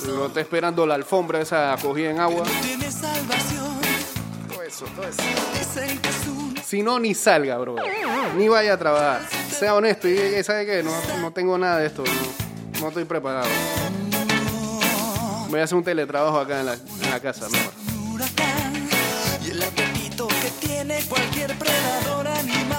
[0.07, 2.43] Lo está esperando la alfombra esa acogida en agua.
[4.47, 5.21] Todo eso, todo eso.
[6.01, 7.75] Que Si no, ni salga, bro.
[8.37, 9.27] Ni vaya a trabajar.
[9.49, 10.83] Sea honesto y ¿sabe qué?
[10.83, 12.03] No, no tengo nada de esto.
[12.03, 13.47] No, no estoy preparado.
[15.49, 17.73] Voy a hacer un teletrabajo acá en la, en la casa, mejor.
[19.45, 22.74] Y el apetito que tiene cualquier predador animal.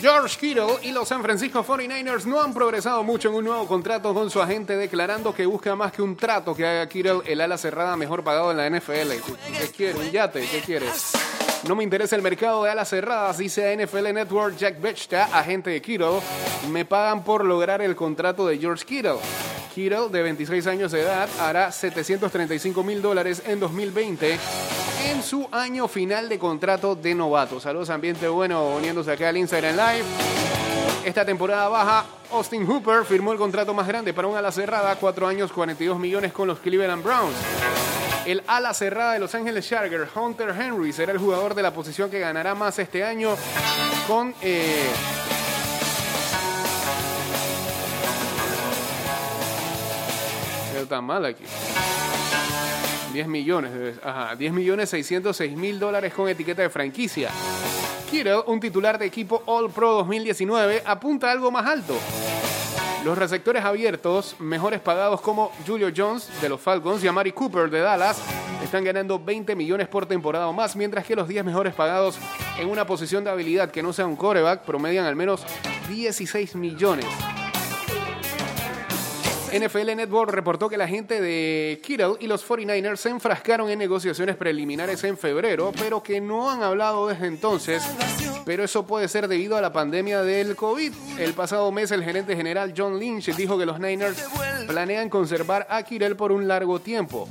[0.00, 4.14] George Kittle y los San Francisco 49ers no han progresado mucho en un nuevo contrato
[4.14, 7.58] con su agente, declarando que busca más que un trato que haga Kittle el ala
[7.58, 8.92] cerrada mejor pagado en la NFL.
[8.92, 9.98] ¿Qué, qué quiere?
[9.98, 10.46] ¿Un yate?
[10.46, 11.12] ¿Qué quieres?
[11.68, 15.82] No me interesa el mercado de alas cerradas, dice NFL Network Jack Bechta, agente de
[15.82, 16.20] Kittle.
[16.70, 19.18] Me pagan por lograr el contrato de George Kittle.
[19.74, 24.38] Kittle, de 26 años de edad, hará 735 mil dólares en 2020
[25.04, 27.60] en su año final de contrato de novato.
[27.60, 30.04] Saludos, ambiente bueno, uniéndose acá al Instagram Live.
[31.04, 35.26] Esta temporada baja, Austin Hooper firmó el contrato más grande para un ala cerrada, 4
[35.26, 37.36] años, 42 millones con los Cleveland Browns.
[38.26, 42.10] El ala cerrada de Los Ángeles Chargers, Hunter Henry, será el jugador de la posición
[42.10, 43.34] que ganará más este año
[44.06, 44.34] con...
[44.42, 44.90] eh,
[50.88, 51.44] tan mal aquí.
[53.12, 57.30] 10 millones, de- ajá, 10 millones 606 mil dólares con etiqueta de franquicia.
[58.10, 61.96] Kittle, un titular de equipo All Pro 2019, apunta a algo más alto.
[63.04, 67.80] Los receptores abiertos, mejores pagados como Julio Jones de los Falcons y Amari Cooper de
[67.80, 68.20] Dallas,
[68.62, 72.18] están ganando 20 millones por temporada o más, mientras que los 10 mejores pagados
[72.58, 75.42] en una posición de habilidad que no sea un coreback promedian al menos
[75.88, 77.06] 16 millones.
[79.52, 84.36] NFL Network reportó que la gente de Kittle y los 49ers se enfrascaron en negociaciones
[84.36, 87.82] preliminares en febrero, pero que no han hablado desde entonces.
[88.44, 90.92] Pero eso puede ser debido a la pandemia del COVID.
[91.18, 94.24] El pasado mes el gerente general John Lynch dijo que los Niners
[94.68, 97.28] planean conservar a Kittle por un largo tiempo.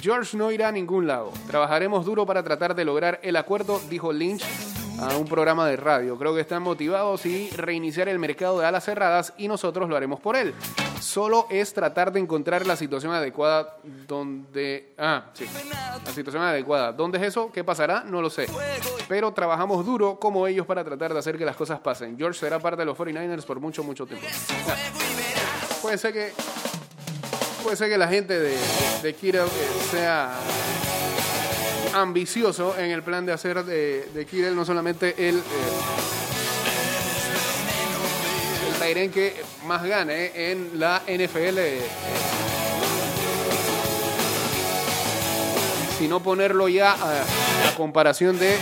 [0.00, 1.30] George no irá a ningún lado.
[1.46, 4.44] Trabajaremos duro para tratar de lograr el acuerdo, dijo Lynch
[5.00, 6.18] a un programa de radio.
[6.18, 10.18] Creo que están motivados y reiniciar el mercado de alas cerradas y nosotros lo haremos
[10.18, 10.52] por él.
[11.00, 13.76] Solo es tratar de encontrar la situación adecuada
[14.06, 14.94] donde...
[14.98, 15.46] Ah, sí.
[16.04, 16.92] La situación adecuada.
[16.92, 17.50] ¿Dónde es eso?
[17.52, 18.04] ¿Qué pasará?
[18.04, 18.46] No lo sé.
[19.08, 22.16] Pero trabajamos duro como ellos para tratar de hacer que las cosas pasen.
[22.16, 24.26] George será parte de los 49ers por mucho, mucho tiempo.
[25.82, 26.32] Puede ser que...
[27.62, 28.56] Puede ser que la gente de,
[29.02, 29.46] de Kittle eh,
[29.90, 30.32] sea
[31.94, 35.42] ambicioso en el plan de hacer de, de no solamente el
[38.80, 39.34] Tyren que
[39.66, 41.82] más gane en la NFL, eh,
[45.98, 48.54] sino ponerlo ya a, comparación de...
[48.54, 48.58] eh,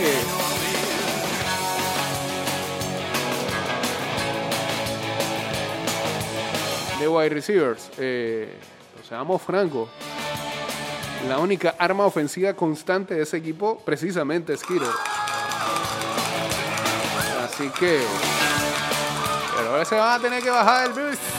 [6.99, 7.89] de wide receivers.
[7.99, 8.59] Eh,
[9.09, 9.89] seamos francos.
[11.29, 14.89] La única arma ofensiva constante de ese equipo precisamente es Kittle.
[17.45, 18.48] Así que...
[19.69, 21.38] Pero ahora se van a tener que bajar el boost.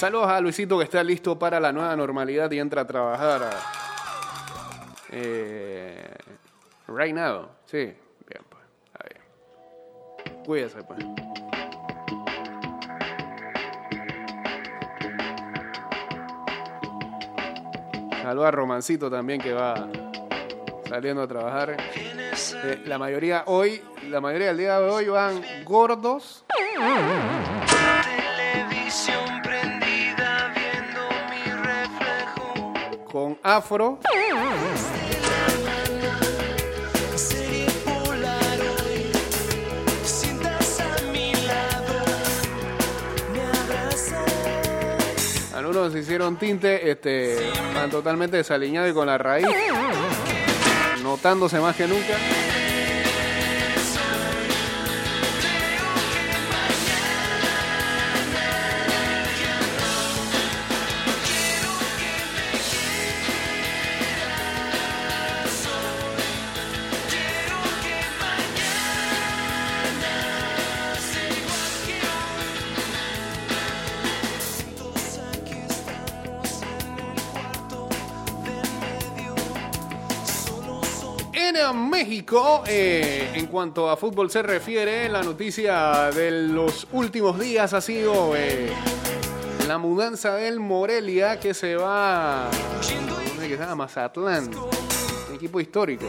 [0.00, 3.50] Saludos a Luisito que está listo para la nueva normalidad y entra a trabajar.
[5.10, 6.14] Eh,
[6.88, 7.48] right now.
[7.66, 7.92] Sí,
[8.26, 8.64] bien, pues.
[10.46, 11.00] Cuídese, pues.
[18.22, 19.86] Saludos a Romancito también que va
[20.88, 21.76] saliendo a trabajar.
[21.78, 26.46] Eh, la mayoría hoy, la mayoría del día de hoy van gordos.
[33.58, 33.98] Abrazas.
[45.54, 49.46] Algunos hicieron tinte, este, van totalmente desaliñados y con la raíz,
[51.02, 52.39] notándose más que nunca.
[81.72, 87.80] México, eh, en cuanto a fútbol se refiere, la noticia de los últimos días ha
[87.80, 88.70] sido eh,
[89.68, 92.48] la mudanza del Morelia que se va
[93.28, 93.74] ¿dónde que?
[93.74, 94.50] Mazatlán,
[95.28, 96.06] un equipo histórico.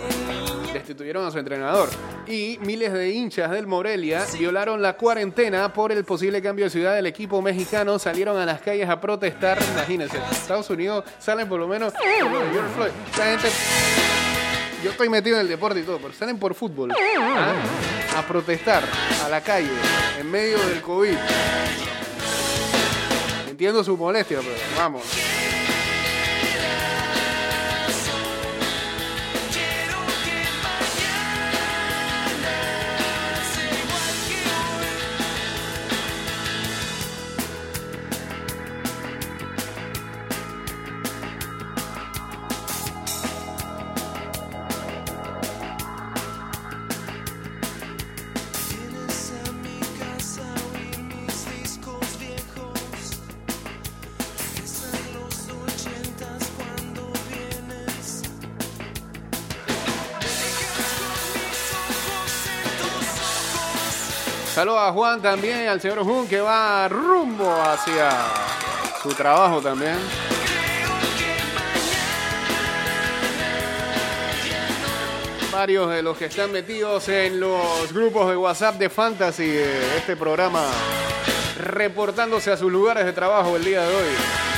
[0.74, 1.90] Destituyeron a su entrenador.
[2.28, 6.96] Y miles de hinchas del Morelia violaron la cuarentena por el posible cambio de ciudad
[6.96, 8.00] del equipo mexicano.
[8.00, 9.60] Salieron a las calles a protestar.
[9.74, 11.94] Imagínense, Estados Unidos salen por lo menos
[13.14, 13.50] gente
[14.84, 17.54] yo estoy metido en el deporte y todo, pero salen por fútbol ¿ah?
[18.18, 18.84] a protestar
[19.24, 19.70] a la calle
[20.20, 21.16] en medio del COVID.
[23.50, 25.04] Entiendo su molestia, pero vamos.
[64.62, 68.12] Saludos a Juan también, al señor Jun que va rumbo hacia
[69.02, 69.98] su trabajo también.
[75.52, 80.16] Varios de los que están metidos en los grupos de WhatsApp de Fantasy de este
[80.16, 80.64] programa,
[81.58, 84.51] reportándose a sus lugares de trabajo el día de hoy.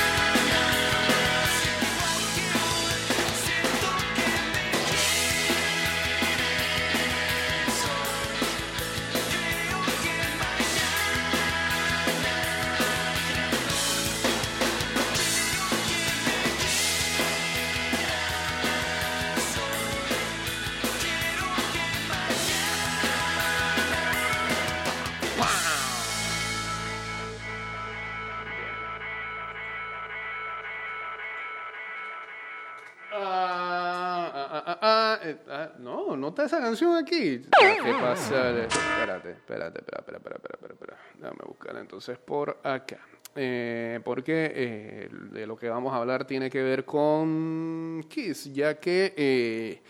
[36.74, 37.38] Canción aquí.
[37.38, 38.50] ¿Qué pasa?
[38.50, 40.96] Espérate, espérate, espera, espera, espera, espera, espera.
[41.14, 42.98] Déjame buscar entonces por acá.
[43.36, 48.74] Eh, porque eh, de lo que vamos a hablar tiene que ver con Kiss, ya
[48.74, 49.82] que eh,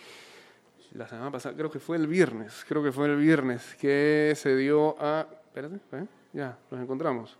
[0.93, 4.55] la semana pasada, creo que fue el viernes, creo que fue el viernes que se
[4.55, 5.26] dio a...
[5.47, 6.07] Espérate, ¿eh?
[6.35, 7.39] ya, los encontramos.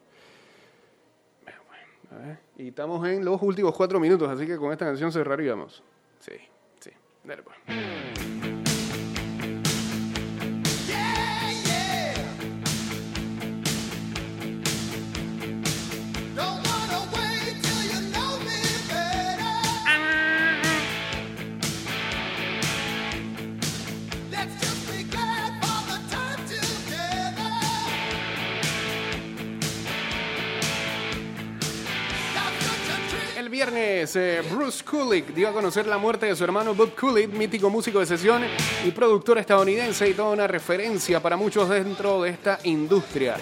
[2.11, 5.83] A ver, Y estamos en los últimos cuatro minutos, así que con esta canción cerraríamos.
[6.21, 6.33] Sí,
[6.81, 6.91] sí.
[7.25, 8.64] Dale pues.
[33.55, 37.71] Viernes, eh, Bruce Kulick dio a conocer la muerte de su hermano Bob Kulick, mítico
[37.71, 38.43] músico de sesión
[38.85, 43.37] y productor estadounidense y toda una referencia para muchos dentro de esta industria.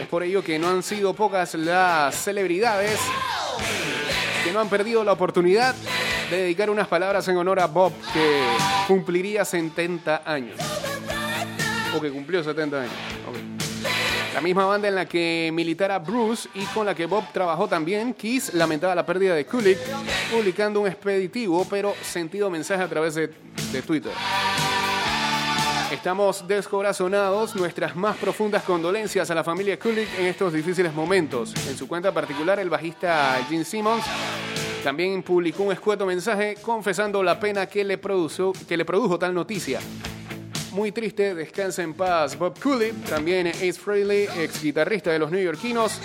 [0.00, 3.00] Es por ello que no han sido pocas las celebridades
[4.44, 5.74] que no han perdido la oportunidad
[6.30, 8.40] de dedicar unas palabras en honor a Bob, que
[8.86, 10.56] cumpliría 70 años.
[11.96, 13.07] O que cumplió 70 años.
[14.38, 18.14] La misma banda en la que militara Bruce y con la que Bob trabajó también,
[18.14, 19.80] Kiss lamentaba la pérdida de Kulick,
[20.30, 23.32] publicando un expeditivo pero sentido mensaje a través de,
[23.84, 24.12] Twitter.
[25.90, 31.52] Estamos descorazonados, nuestras más profundas condolencias a la familia Kulick en estos difíciles momentos.
[31.68, 34.04] En su cuenta particular, el bajista Gene Simmons
[34.84, 37.98] También publicó un escueto mensaje confesando la pena que le,
[38.68, 39.80] que le produjo tal noticia.
[40.78, 46.00] Muy triste, descansa en paz Bob Cooley, también Ace Frehley, ex guitarrista de los neoyorquinos,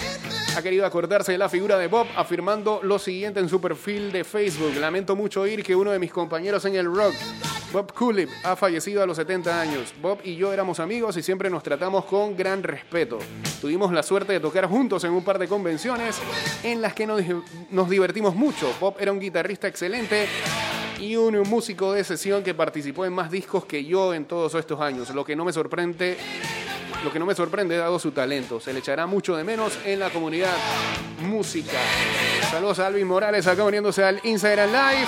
[0.57, 4.24] ha querido acordarse de la figura de Bob afirmando lo siguiente en su perfil de
[4.24, 4.76] Facebook.
[4.80, 7.13] Lamento mucho oír que uno de mis compañeros en el rock,
[7.71, 9.93] Bob Cooley, ha fallecido a los 70 años.
[10.01, 13.19] Bob y yo éramos amigos y siempre nos tratamos con gran respeto.
[13.61, 16.17] Tuvimos la suerte de tocar juntos en un par de convenciones
[16.63, 17.21] en las que nos,
[17.69, 18.74] nos divertimos mucho.
[18.80, 20.28] Bob era un guitarrista excelente
[20.99, 24.79] y un músico de sesión que participó en más discos que yo en todos estos
[24.81, 26.17] años, lo que no me sorprende,
[27.03, 28.59] lo que no me sorprende dado su talento.
[28.59, 30.55] Se le echará mucho de menos en la comunidad
[31.21, 31.77] música.
[32.49, 35.07] Saludos a Alvin Morales acá uniéndose al Instagram Live.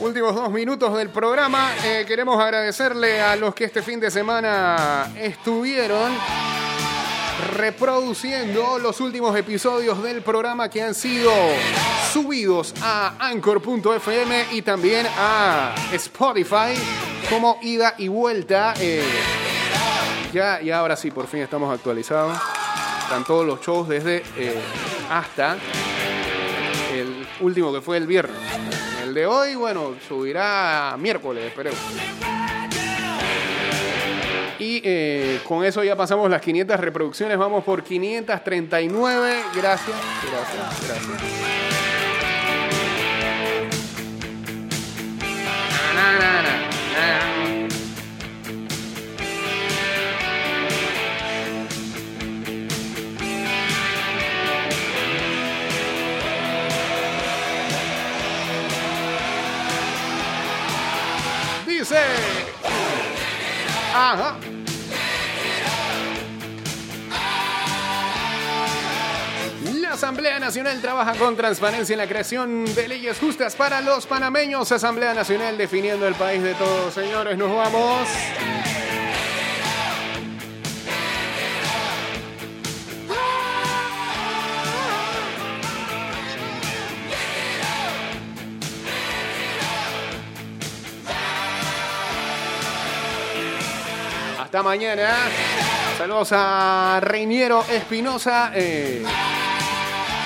[0.00, 1.72] Últimos dos minutos del programa.
[1.84, 6.10] Eh, queremos agradecerle a los que este fin de semana estuvieron
[7.56, 11.32] reproduciendo los últimos episodios del programa que han sido
[12.12, 16.74] subidos a anchor.fm y también a Spotify
[17.28, 18.74] como ida y vuelta.
[18.80, 19.02] Eh,
[20.32, 22.36] ya, ya ahora sí, por fin estamos actualizados.
[23.02, 24.60] Están todos los shows desde eh,
[25.10, 25.56] hasta
[26.92, 28.36] el último que fue el viernes.
[29.02, 31.80] El de hoy, bueno, subirá miércoles, esperemos.
[34.60, 37.38] Y eh, con eso ya pasamos las 500 reproducciones.
[37.38, 39.42] Vamos por 539.
[39.56, 39.96] Gracias,
[40.30, 41.08] gracias, gracias.
[45.94, 46.70] Na, na, na.
[61.66, 61.96] Dice.
[63.94, 64.49] Ajá.
[70.00, 74.72] Asamblea Nacional trabaja con transparencia en la creación de leyes justas para los panameños.
[74.72, 76.94] Asamblea Nacional definiendo el país de todos.
[76.94, 78.08] Señores, nos vamos.
[94.40, 95.10] Hasta mañana.
[95.98, 98.50] Saludos a Reiniero Espinosa.
[98.54, 99.04] Eh,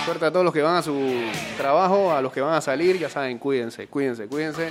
[0.04, 1.12] suerte a todos los que van a su
[1.56, 2.98] trabajo, a los que van a salir.
[2.98, 4.70] Ya saben, cuídense, cuídense, cuídense.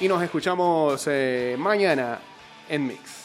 [0.00, 2.20] Y nos escuchamos eh, mañana
[2.68, 3.21] en Mix.